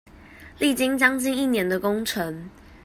[0.57, 2.49] 歷經將近一年的工程